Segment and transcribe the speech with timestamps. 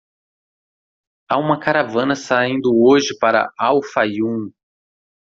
[1.29, 4.51] "Há uma caravana saindo hoje para Al-Fayoum."